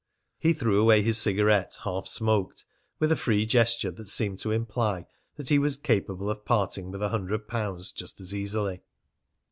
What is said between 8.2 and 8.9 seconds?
easily.